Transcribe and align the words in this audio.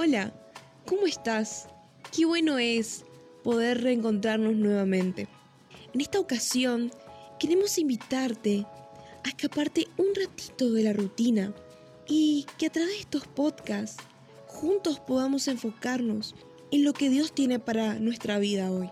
Hola, 0.00 0.32
¿cómo 0.86 1.08
estás? 1.08 1.68
Qué 2.16 2.24
bueno 2.24 2.56
es 2.58 3.04
poder 3.42 3.82
reencontrarnos 3.82 4.54
nuevamente. 4.54 5.26
En 5.92 6.00
esta 6.00 6.20
ocasión 6.20 6.92
queremos 7.40 7.78
invitarte 7.78 8.64
a 9.24 9.28
escaparte 9.28 9.88
un 9.96 10.06
ratito 10.14 10.70
de 10.70 10.84
la 10.84 10.92
rutina 10.92 11.52
y 12.06 12.46
que 12.58 12.66
a 12.66 12.70
través 12.70 12.92
de 12.92 13.00
estos 13.00 13.26
podcasts 13.26 14.00
juntos 14.46 15.00
podamos 15.00 15.48
enfocarnos 15.48 16.36
en 16.70 16.84
lo 16.84 16.92
que 16.92 17.10
Dios 17.10 17.32
tiene 17.32 17.58
para 17.58 17.94
nuestra 17.94 18.38
vida 18.38 18.70
hoy. 18.70 18.90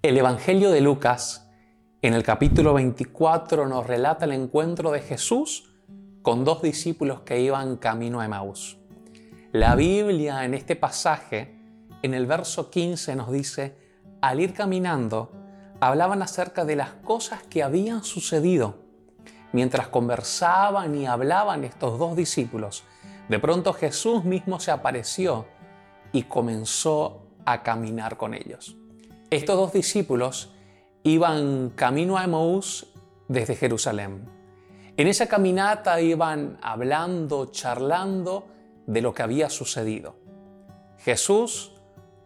El 0.00 0.16
Evangelio 0.16 0.70
de 0.70 0.80
Lucas, 0.80 1.46
en 2.00 2.14
el 2.14 2.22
capítulo 2.22 2.72
24, 2.72 3.68
nos 3.68 3.86
relata 3.86 4.24
el 4.24 4.32
encuentro 4.32 4.92
de 4.92 5.02
Jesús 5.02 5.74
con 6.22 6.42
dos 6.46 6.62
discípulos 6.62 7.20
que 7.20 7.42
iban 7.42 7.76
camino 7.76 8.20
a 8.20 8.24
Emaús. 8.24 8.78
La 9.54 9.76
Biblia 9.76 10.44
en 10.44 10.52
este 10.52 10.74
pasaje, 10.74 11.54
en 12.02 12.12
el 12.12 12.26
verso 12.26 12.70
15, 12.70 13.14
nos 13.14 13.30
dice, 13.30 13.76
al 14.20 14.40
ir 14.40 14.52
caminando, 14.52 15.30
hablaban 15.78 16.22
acerca 16.22 16.64
de 16.64 16.74
las 16.74 16.94
cosas 17.04 17.44
que 17.44 17.62
habían 17.62 18.02
sucedido. 18.02 18.80
Mientras 19.52 19.86
conversaban 19.86 20.96
y 20.96 21.06
hablaban 21.06 21.62
estos 21.62 22.00
dos 22.00 22.16
discípulos, 22.16 22.82
de 23.28 23.38
pronto 23.38 23.72
Jesús 23.72 24.24
mismo 24.24 24.58
se 24.58 24.72
apareció 24.72 25.46
y 26.10 26.24
comenzó 26.24 27.28
a 27.44 27.62
caminar 27.62 28.16
con 28.16 28.34
ellos. 28.34 28.76
Estos 29.30 29.56
dos 29.56 29.72
discípulos 29.72 30.52
iban 31.04 31.70
camino 31.76 32.18
a 32.18 32.24
Emaús 32.24 32.88
desde 33.28 33.54
Jerusalén. 33.54 34.28
En 34.96 35.06
esa 35.06 35.28
caminata 35.28 36.00
iban 36.00 36.58
hablando, 36.60 37.52
charlando 37.52 38.48
de 38.86 39.00
lo 39.00 39.14
que 39.14 39.22
había 39.22 39.50
sucedido. 39.50 40.16
Jesús 40.98 41.72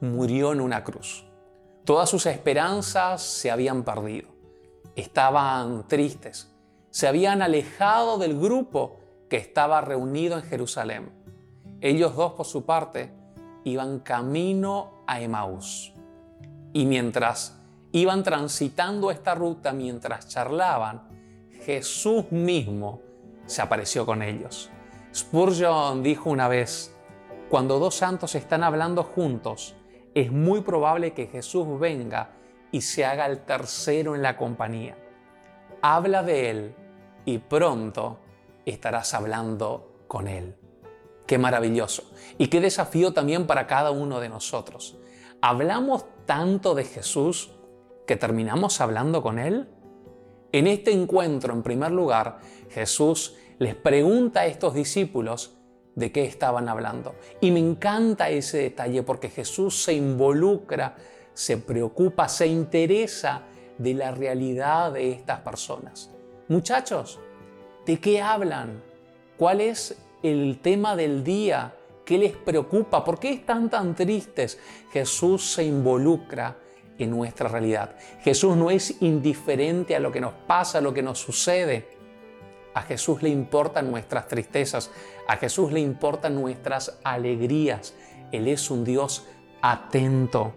murió 0.00 0.52
en 0.52 0.60
una 0.60 0.84
cruz. 0.84 1.24
Todas 1.84 2.08
sus 2.10 2.26
esperanzas 2.26 3.22
se 3.22 3.50
habían 3.50 3.82
perdido. 3.82 4.28
Estaban 4.94 5.86
tristes. 5.88 6.54
Se 6.90 7.06
habían 7.06 7.42
alejado 7.42 8.18
del 8.18 8.38
grupo 8.38 9.00
que 9.28 9.36
estaba 9.36 9.80
reunido 9.80 10.36
en 10.36 10.42
Jerusalén. 10.42 11.10
Ellos 11.80 12.16
dos, 12.16 12.32
por 12.32 12.46
su 12.46 12.64
parte, 12.64 13.12
iban 13.64 14.00
camino 14.00 15.02
a 15.06 15.20
Emaús. 15.20 15.92
Y 16.72 16.86
mientras 16.86 17.58
iban 17.92 18.22
transitando 18.22 19.10
esta 19.10 19.34
ruta, 19.34 19.72
mientras 19.72 20.28
charlaban, 20.28 21.08
Jesús 21.64 22.30
mismo 22.30 23.00
se 23.46 23.62
apareció 23.62 24.04
con 24.04 24.22
ellos. 24.22 24.70
Spurgeon 25.14 26.02
dijo 26.02 26.30
una 26.30 26.48
vez, 26.48 26.94
cuando 27.48 27.78
dos 27.78 27.94
santos 27.94 28.34
están 28.34 28.62
hablando 28.62 29.02
juntos, 29.02 29.74
es 30.14 30.30
muy 30.30 30.60
probable 30.60 31.14
que 31.14 31.26
Jesús 31.26 31.78
venga 31.78 32.30
y 32.70 32.82
se 32.82 33.04
haga 33.04 33.26
el 33.26 33.44
tercero 33.44 34.14
en 34.14 34.22
la 34.22 34.36
compañía. 34.36 34.96
Habla 35.80 36.22
de 36.22 36.50
Él 36.50 36.74
y 37.24 37.38
pronto 37.38 38.18
estarás 38.66 39.14
hablando 39.14 40.04
con 40.08 40.28
Él. 40.28 40.56
Qué 41.26 41.38
maravilloso 41.38 42.10
y 42.36 42.48
qué 42.48 42.60
desafío 42.60 43.12
también 43.12 43.46
para 43.46 43.66
cada 43.66 43.90
uno 43.90 44.20
de 44.20 44.28
nosotros. 44.28 44.98
¿Hablamos 45.40 46.04
tanto 46.26 46.74
de 46.74 46.84
Jesús 46.84 47.50
que 48.06 48.16
terminamos 48.16 48.80
hablando 48.80 49.22
con 49.22 49.38
Él? 49.38 49.68
En 50.52 50.66
este 50.66 50.92
encuentro, 50.92 51.52
en 51.52 51.62
primer 51.62 51.92
lugar, 51.92 52.40
Jesús 52.70 53.36
les 53.58 53.74
pregunta 53.74 54.40
a 54.40 54.46
estos 54.46 54.74
discípulos 54.74 55.56
de 55.94 56.12
qué 56.12 56.24
estaban 56.24 56.68
hablando. 56.68 57.16
Y 57.40 57.50
me 57.50 57.58
encanta 57.58 58.30
ese 58.30 58.58
detalle 58.58 59.02
porque 59.02 59.30
Jesús 59.30 59.82
se 59.82 59.94
involucra, 59.94 60.96
se 61.34 61.56
preocupa, 61.56 62.28
se 62.28 62.46
interesa 62.46 63.42
de 63.76 63.94
la 63.94 64.12
realidad 64.12 64.92
de 64.92 65.10
estas 65.10 65.40
personas. 65.40 66.10
Muchachos, 66.48 67.18
¿de 67.84 67.98
qué 67.98 68.22
hablan? 68.22 68.82
¿Cuál 69.36 69.60
es 69.60 69.96
el 70.22 70.60
tema 70.60 70.94
del 70.94 71.24
día? 71.24 71.74
¿Qué 72.04 72.16
les 72.16 72.36
preocupa? 72.36 73.04
¿Por 73.04 73.18
qué 73.18 73.30
están 73.30 73.68
tan 73.68 73.94
tristes? 73.94 74.58
Jesús 74.92 75.52
se 75.52 75.64
involucra 75.64 76.56
en 76.96 77.10
nuestra 77.10 77.48
realidad. 77.48 77.96
Jesús 78.22 78.56
no 78.56 78.70
es 78.70 79.02
indiferente 79.02 79.94
a 79.94 80.00
lo 80.00 80.10
que 80.10 80.20
nos 80.20 80.32
pasa, 80.32 80.78
a 80.78 80.80
lo 80.80 80.94
que 80.94 81.02
nos 81.02 81.18
sucede. 81.18 81.97
A 82.74 82.82
Jesús 82.82 83.22
le 83.22 83.28
importan 83.28 83.90
nuestras 83.90 84.28
tristezas, 84.28 84.90
a 85.26 85.36
Jesús 85.36 85.72
le 85.72 85.80
importan 85.80 86.34
nuestras 86.34 86.98
alegrías. 87.02 87.94
Él 88.30 88.48
es 88.48 88.70
un 88.70 88.84
Dios 88.84 89.26
atento. 89.62 90.52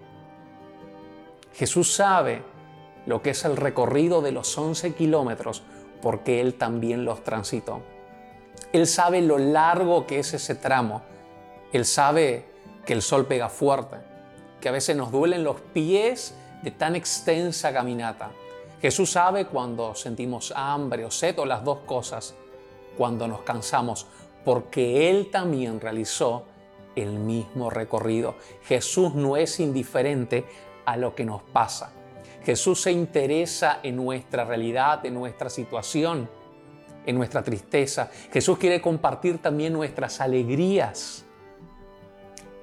Jesús 1.54 1.94
sabe 1.94 2.44
lo 3.06 3.22
que 3.22 3.32
es 3.32 3.46
el 3.46 3.58
recorrido 3.58 4.22
de 4.22 4.32
los 4.32 4.58
11 4.58 4.94
kilómetros 4.94 5.64
porque 6.02 6.42
Él 6.42 6.56
también 6.56 7.06
los 7.06 7.24
transitó. 7.24 7.82
Él 8.74 8.88
sabe 8.88 9.22
lo 9.22 9.38
largo 9.38 10.06
que 10.06 10.20
es 10.20 10.34
ese 10.34 10.56
tramo 10.56 11.02
él 11.72 11.86
sabe 11.86 12.46
que 12.86 12.94
el 12.94 13.02
sol 13.02 13.28
pega 13.28 13.50
fuerte, 13.50 13.98
que 14.60 14.70
a 14.70 14.72
veces 14.72 14.96
nos 14.96 15.12
duelen 15.12 15.44
los 15.44 15.62
pies 15.62 16.36
de 16.64 16.72
tan 16.72 16.96
extensa 16.96 17.72
caminata. 17.72 18.32
Jesús 18.82 19.12
sabe 19.12 19.46
cuando 19.46 19.94
sentimos 19.94 20.52
hambre 20.56 21.06
o 21.06 21.12
sed 21.12 21.38
o 21.40 21.46
las 21.46 21.64
dos 21.64 21.80
cosas, 21.86 22.34
cuando 22.98 23.28
nos 23.28 23.42
cansamos, 23.42 24.08
porque 24.44 25.10
Él 25.10 25.30
también 25.32 25.80
realizó 25.80 26.46
el 26.96 27.20
mismo 27.20 27.70
recorrido. 27.70 28.36
Jesús 28.64 29.14
no 29.14 29.38
es 29.38 29.60
indiferente 29.60 30.46
a 30.86 30.98
lo 30.98 31.14
que 31.14 31.26
nos 31.26 31.44
pasa. 31.44 31.92
Jesús 32.44 32.82
se 32.82 32.92
interesa 32.92 33.80
en 33.84 33.96
nuestra 33.96 34.46
realidad, 34.46 35.06
en 35.06 35.14
nuestra 35.14 35.50
situación, 35.50 36.28
en 37.06 37.16
nuestra 37.16 37.44
tristeza. 37.44 38.10
Jesús 38.34 38.58
quiere 38.58 38.82
compartir 38.82 39.40
también 39.40 39.74
nuestras 39.74 40.20
alegrías. 40.22 41.24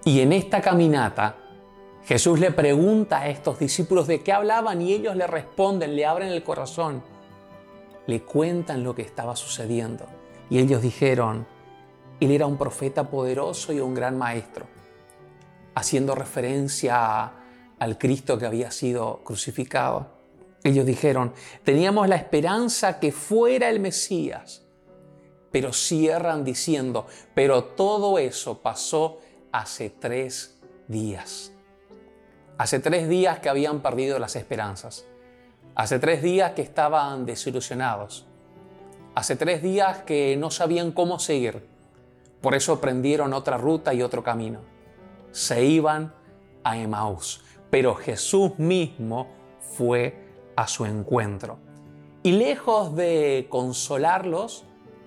Y 0.05 0.21
en 0.21 0.33
esta 0.33 0.61
caminata, 0.61 1.37
Jesús 2.09 2.41
le 2.41 2.53
pregunta 2.53 3.19
a 3.19 3.29
estos 3.29 3.59
discípulos 3.59 4.07
de 4.07 4.23
qué 4.23 4.33
hablaban 4.33 4.81
y 4.81 4.95
ellos 4.95 5.15
le 5.15 5.27
responden, 5.27 5.95
le 5.95 6.07
abren 6.07 6.31
el 6.31 6.43
corazón, 6.43 7.03
le 8.07 8.23
cuentan 8.23 8.83
lo 8.83 8.95
que 8.95 9.03
estaba 9.03 9.37
sucediendo. 9.37 10.07
Y 10.49 10.59
ellos 10.59 10.81
dijeron, 10.81 11.47
Él 12.19 12.31
era 12.31 12.47
un 12.47 12.57
profeta 12.57 13.11
poderoso 13.11 13.75
y 13.75 13.81
un 13.81 13.93
gran 13.93 14.17
maestro, 14.17 14.65
haciendo 15.75 16.15
referencia 16.15 17.31
al 17.79 17.99
Cristo 17.99 18.39
que 18.39 18.47
había 18.47 18.71
sido 18.71 19.21
crucificado. 19.23 20.07
Ellos 20.65 20.87
dijeron, 20.87 21.35
teníamos 21.63 22.09
la 22.09 22.17
esperanza 22.17 23.01
que 23.01 23.13
fuera 23.13 23.69
el 23.69 23.81
Mesías, 23.81 24.63
pero 25.53 25.75
cierran 25.75 26.43
diciendo, 26.43 27.07
pero 27.35 27.65
todo 27.65 28.19
eso 28.19 28.63
pasó 28.63 29.19
hace 29.53 29.91
tres 29.91 30.59
días. 30.87 31.53
Hace 32.59 32.81
tres 32.81 33.09
días 33.09 33.39
que 33.39 33.49
habían 33.49 33.83
perdido 33.83 34.19
las 34.19 34.35
esperanzas. 34.35 35.07
Hace 35.77 36.01
tres 36.01 36.23
días 36.23 36.53
que 36.53 36.63
estaban 36.63 37.25
desilusionados. 37.25 38.27
Hace 39.15 39.37
tres 39.37 39.63
días 39.63 39.99
que 39.99 40.37
no 40.37 40.51
sabían 40.51 40.91
cómo 40.91 41.21
seguir. 41.21 41.65
Por 42.41 42.57
eso 42.57 42.81
prendieron 42.81 43.33
otra 43.33 43.59
ruta 43.59 43.95
y 43.95 44.03
otro 44.03 44.25
camino. 44.25 44.59
Se 45.31 45.65
iban 45.65 46.13
a 46.65 46.77
Emaús. 46.77 47.45
Pero 47.71 47.95
Jesús 47.95 48.59
mismo 48.59 49.29
fue 49.61 50.19
a 50.57 50.67
su 50.67 50.85
encuentro. 50.85 51.61
Y 52.25 52.33
lejos 52.33 52.97
de 52.97 53.47
consolarlos, 53.49 54.65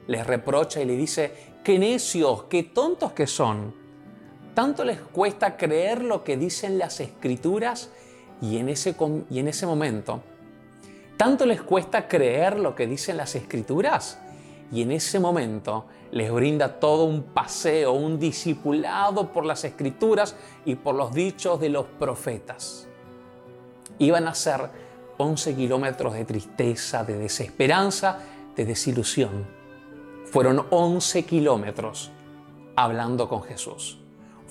les 0.08 0.26
reprocha 0.26 0.80
y 0.80 0.86
le 0.86 0.96
dice, 0.96 1.34
qué 1.66 1.78
necios, 1.78 2.46
qué 2.46 2.64
tontos 2.64 3.12
que 3.12 3.28
son 3.28 3.81
tanto 4.54 4.84
les 4.84 5.00
cuesta 5.00 5.58
creer 5.58 6.04
lo 6.04 6.24
que 6.24 6.38
dicen 6.38 6.78
las 6.78 7.00
escrituras 7.00 7.90
y 8.42 8.58
en 8.58 8.70
ese, 8.70 8.96
y 9.30 9.40
en 9.40 9.48
ese 9.48 9.66
momento, 9.66 10.22
tanto 11.18 11.46
les 11.46 11.62
cuesta 11.62 12.08
creer 12.08 12.60
lo 12.60 12.76
que 12.76 12.88
dicen 12.88 13.18
las 13.18 13.36
escrituras 13.36 14.20
y 14.72 14.82
en 14.82 14.92
ese 14.92 15.20
momento 15.20 15.86
les 16.12 16.32
brinda 16.32 16.80
todo 16.80 17.06
un 17.06 17.24
paseo, 17.24 17.94
un 17.94 18.20
discipulado 18.20 19.32
por 19.32 19.46
las 19.46 19.64
escrituras 19.64 20.36
y 20.66 20.76
por 20.76 20.96
los 20.96 21.14
dichos 21.14 21.60
de 21.60 21.70
los 21.70 21.86
profetas. 21.86 22.88
Iban 24.00 24.28
a 24.28 24.34
ser 24.34 24.70
11 25.18 25.56
kilómetros 25.56 26.14
de 26.14 26.26
tristeza, 26.26 27.04
de 27.04 27.18
desesperanza, 27.18 28.20
de 28.56 28.66
desilusión. 28.66 29.46
Fueron 30.26 30.66
11 30.70 31.24
kilómetros 31.24 32.12
hablando 32.76 33.30
con 33.30 33.44
Jesús. 33.44 34.01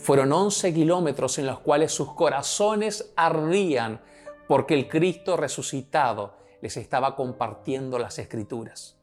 Fueron 0.02 0.32
11 0.32 0.72
kilómetros 0.72 1.38
en 1.38 1.46
los 1.46 1.60
cuales 1.60 1.92
sus 1.92 2.14
corazones 2.14 3.12
ardían 3.16 4.00
porque 4.48 4.72
el 4.74 4.88
Cristo 4.88 5.36
resucitado 5.36 6.32
les 6.62 6.78
estaba 6.78 7.14
compartiendo 7.14 7.98
las 7.98 8.18
escrituras. 8.18 8.96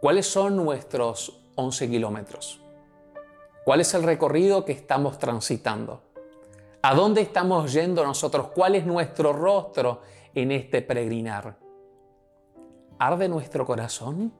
¿Cuáles 0.00 0.26
son 0.26 0.56
nuestros 0.56 1.40
11 1.56 1.90
kilómetros? 1.90 2.60
¿Cuál 3.64 3.82
es 3.82 3.92
el 3.92 4.02
recorrido 4.02 4.64
que 4.64 4.72
estamos 4.72 5.18
transitando? 5.18 6.00
¿A 6.80 6.94
dónde 6.94 7.20
estamos 7.20 7.72
yendo 7.72 8.02
nosotros? 8.02 8.48
¿Cuál 8.54 8.76
es 8.76 8.86
nuestro 8.86 9.34
rostro 9.34 10.00
en 10.34 10.52
este 10.52 10.80
peregrinar? 10.80 11.58
¿Arde 12.98 13.28
nuestro 13.28 13.66
corazón? 13.66 14.32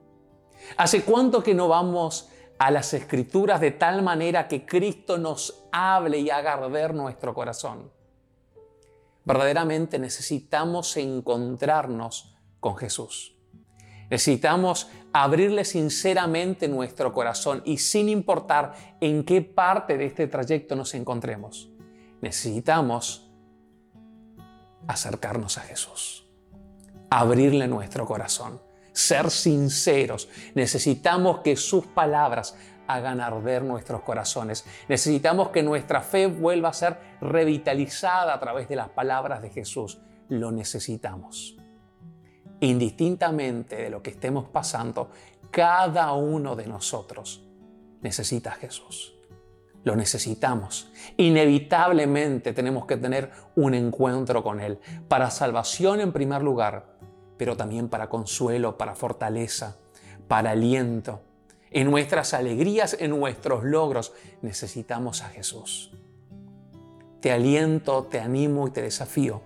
¿Hace 0.77 1.03
cuánto 1.03 1.43
que 1.43 1.53
no 1.53 1.67
vamos 1.67 2.29
a 2.59 2.71
las 2.71 2.93
escrituras 2.93 3.61
de 3.61 3.71
tal 3.71 4.01
manera 4.01 4.47
que 4.47 4.65
Cristo 4.65 5.17
nos 5.17 5.67
hable 5.71 6.19
y 6.19 6.29
haga 6.29 6.53
arder 6.53 6.93
nuestro 6.93 7.33
corazón? 7.33 7.91
Verdaderamente 9.25 9.99
necesitamos 9.99 10.95
encontrarnos 10.97 12.35
con 12.59 12.77
Jesús. 12.77 13.37
Necesitamos 14.09 14.89
abrirle 15.11 15.65
sinceramente 15.65 16.67
nuestro 16.67 17.11
corazón 17.11 17.61
y 17.65 17.77
sin 17.77 18.07
importar 18.07 18.73
en 19.01 19.23
qué 19.25 19.41
parte 19.41 19.97
de 19.97 20.05
este 20.05 20.27
trayecto 20.27 20.75
nos 20.75 20.93
encontremos, 20.93 21.69
necesitamos 22.21 23.29
acercarnos 24.87 25.57
a 25.57 25.61
Jesús, 25.61 26.25
abrirle 27.09 27.67
nuestro 27.67 28.05
corazón, 28.05 28.61
ser 28.97 29.29
sinceros. 29.29 30.29
Necesitamos 30.55 31.39
que 31.39 31.55
sus 31.55 31.85
palabras 31.85 32.55
hagan 32.87 33.19
arder 33.21 33.63
nuestros 33.63 34.01
corazones. 34.01 34.65
Necesitamos 34.87 35.49
que 35.49 35.61
nuestra 35.61 36.01
fe 36.01 36.27
vuelva 36.27 36.69
a 36.69 36.73
ser 36.73 36.97
revitalizada 37.21 38.33
a 38.33 38.39
través 38.39 38.69
de 38.69 38.75
las 38.75 38.89
palabras 38.89 39.41
de 39.41 39.49
Jesús. 39.49 39.99
Lo 40.29 40.51
necesitamos 40.51 41.57
indistintamente 42.59 43.75
de 43.75 43.89
lo 43.89 44.01
que 44.01 44.11
estemos 44.11 44.45
pasando, 44.49 45.09
cada 45.51 46.13
uno 46.13 46.55
de 46.55 46.67
nosotros 46.67 47.43
necesita 48.01 48.51
a 48.51 48.55
Jesús. 48.55 49.13
Lo 49.83 49.95
necesitamos. 49.95 50.91
Inevitablemente 51.15 52.51
tenemos 52.51 52.85
que 52.85 52.97
tener 52.97 53.31
un 53.55 53.73
encuentro 53.73 54.43
con 54.43 54.59
Él 54.59 54.79
para 55.07 55.29
salvación 55.29 56.01
en 56.01 56.11
primer 56.11 56.41
lugar, 56.41 56.96
pero 57.37 57.55
también 57.55 57.89
para 57.89 58.09
consuelo, 58.09 58.77
para 58.77 58.95
fortaleza, 58.95 59.77
para 60.27 60.51
aliento. 60.51 61.21
En 61.71 61.89
nuestras 61.89 62.33
alegrías, 62.33 62.95
en 62.99 63.11
nuestros 63.11 63.63
logros, 63.63 64.13
necesitamos 64.41 65.21
a 65.21 65.29
Jesús. 65.29 65.91
Te 67.21 67.31
aliento, 67.31 68.03
te 68.05 68.19
animo 68.19 68.67
y 68.67 68.71
te 68.71 68.81
desafío 68.81 69.41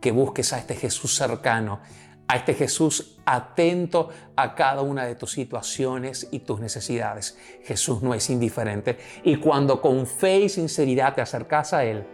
que 0.00 0.12
busques 0.12 0.52
a 0.52 0.58
este 0.58 0.76
Jesús 0.76 1.14
cercano, 1.14 1.80
a 2.28 2.36
este 2.36 2.54
Jesús 2.54 3.18
atento 3.24 4.10
a 4.36 4.54
cada 4.54 4.82
una 4.82 5.04
de 5.04 5.14
tus 5.14 5.32
situaciones 5.32 6.28
y 6.30 6.40
tus 6.40 6.60
necesidades. 6.60 7.38
Jesús 7.64 8.02
no 8.02 8.14
es 8.14 8.30
indiferente 8.30 8.98
y 9.24 9.36
cuando 9.36 9.80
con 9.80 10.06
fe 10.06 10.40
y 10.40 10.48
sinceridad 10.48 11.14
te 11.14 11.22
acercas 11.22 11.72
a 11.72 11.84
Él, 11.84 12.06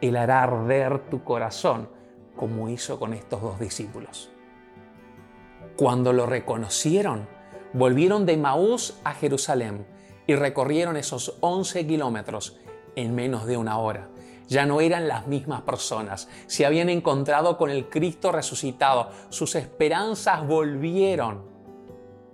Él 0.00 0.16
hará 0.16 0.42
arder 0.42 1.08
tu 1.08 1.24
corazón 1.24 1.88
como 2.36 2.68
hizo 2.68 2.98
con 2.98 3.14
estos 3.14 3.40
dos 3.40 3.60
discípulos. 3.60 4.33
Cuando 5.76 6.12
lo 6.12 6.26
reconocieron, 6.26 7.28
volvieron 7.72 8.26
de 8.26 8.36
Maús 8.36 8.98
a 9.04 9.14
Jerusalén 9.14 9.86
y 10.26 10.34
recorrieron 10.34 10.96
esos 10.96 11.36
11 11.40 11.86
kilómetros 11.86 12.56
en 12.96 13.14
menos 13.14 13.46
de 13.46 13.56
una 13.56 13.78
hora. 13.78 14.08
Ya 14.46 14.66
no 14.66 14.80
eran 14.80 15.08
las 15.08 15.26
mismas 15.26 15.62
personas, 15.62 16.28
se 16.46 16.66
habían 16.66 16.90
encontrado 16.90 17.56
con 17.56 17.70
el 17.70 17.88
Cristo 17.88 18.30
resucitado, 18.30 19.10
sus 19.30 19.54
esperanzas 19.54 20.46
volvieron 20.46 21.42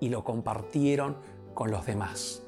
y 0.01 0.09
lo 0.09 0.25
compartieron 0.25 1.17
con 1.55 1.71
los 1.71 1.87
demás. 1.87 2.43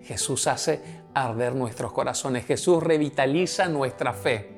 Jesús 0.00 0.46
hace 0.46 1.02
arder 1.14 1.54
nuestros 1.54 1.92
corazones, 1.92 2.46
Jesús 2.46 2.82
revitaliza 2.82 3.68
nuestra 3.68 4.14
fe, 4.14 4.56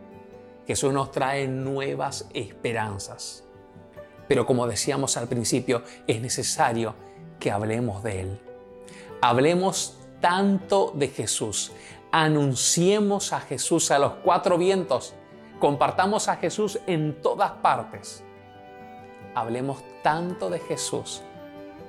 Jesús 0.66 0.92
nos 0.92 1.10
trae 1.10 1.48
nuevas 1.48 2.28
esperanzas. 2.32 3.43
Pero 4.28 4.46
como 4.46 4.66
decíamos 4.66 5.16
al 5.16 5.28
principio, 5.28 5.82
es 6.06 6.20
necesario 6.20 6.94
que 7.38 7.50
hablemos 7.50 8.02
de 8.02 8.20
Él. 8.20 8.40
Hablemos 9.20 9.98
tanto 10.20 10.92
de 10.94 11.08
Jesús 11.08 11.72
anunciemos 12.14 13.32
a 13.32 13.40
Jesús 13.40 13.90
a 13.90 13.98
los 13.98 14.12
cuatro 14.22 14.56
vientos, 14.56 15.14
compartamos 15.58 16.28
a 16.28 16.36
Jesús 16.36 16.78
en 16.86 17.20
todas 17.20 17.50
partes. 17.54 18.22
Hablemos 19.34 19.82
tanto 20.04 20.48
de 20.48 20.60
Jesús 20.60 21.22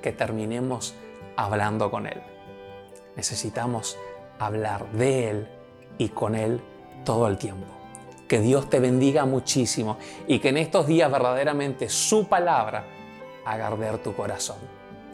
que 0.02 0.10
terminemos 0.10 0.96
hablando 1.36 1.92
con 1.92 2.08
Él. 2.08 2.20
Necesitamos 3.14 3.96
hablar 4.40 4.90
de 4.90 5.30
Él 5.30 5.48
y 5.96 6.08
con 6.08 6.34
Él 6.34 6.60
todo 7.04 7.28
el 7.28 7.38
tiempo. 7.38 7.75
Que 8.28 8.40
Dios 8.40 8.68
te 8.68 8.80
bendiga 8.80 9.24
muchísimo 9.24 9.98
y 10.26 10.40
que 10.40 10.48
en 10.48 10.56
estos 10.56 10.86
días 10.86 11.10
verdaderamente 11.10 11.88
su 11.88 12.26
palabra 12.26 12.84
haga 13.44 13.68
arder 13.68 13.98
tu 13.98 14.14
corazón. 14.14 14.56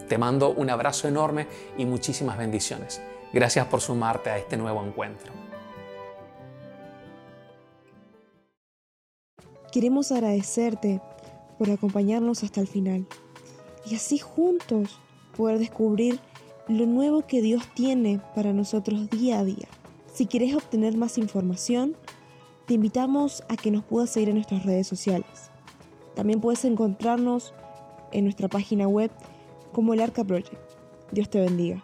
Te 0.09 0.19
mando 0.19 0.51
un 0.51 0.71
abrazo 0.71 1.09
enorme 1.09 1.47
y 1.77 1.85
muchísimas 1.85 2.39
bendiciones. 2.39 3.03
Gracias 3.33 3.67
por 3.67 3.81
sumarte 3.81 4.31
a 4.31 4.39
este 4.39 4.57
nuevo 4.57 4.85
encuentro. 4.85 5.33
Queremos 9.71 10.13
agradecerte 10.13 11.01
por 11.59 11.71
acompañarnos 11.71 12.43
hasta 12.45 12.61
el 12.61 12.69
final 12.69 13.07
y 13.89 13.95
así 13.95 14.19
juntos 14.19 14.99
poder 15.37 15.59
descubrir 15.59 16.21
lo 16.69 16.87
nuevo 16.87 17.27
que 17.27 17.41
Dios 17.41 17.63
tiene 17.75 18.21
para 18.35 18.53
nosotros 18.53 19.09
día 19.09 19.39
a 19.39 19.45
día. 19.45 19.69
Si 20.13 20.27
quieres 20.27 20.55
obtener 20.55 20.97
más 20.97 21.17
información, 21.17 21.97
te 22.67 22.75
invitamos 22.75 23.43
a 23.49 23.57
que 23.57 23.71
nos 23.71 23.85
puedas 23.85 24.11
seguir 24.11 24.29
en 24.29 24.37
nuestras 24.37 24.65
redes 24.65 24.87
sociales. 24.87 25.51
También 26.15 26.41
puedes 26.41 26.65
encontrarnos 26.65 27.55
en 28.13 28.25
nuestra 28.25 28.49
página 28.49 28.87
web 28.87 29.11
como 29.73 29.95
el 29.95 30.01
Arca 30.01 30.25
Project. 30.25 30.61
Dios 31.11 31.31
te 31.31 31.41
bendiga. 31.41 31.83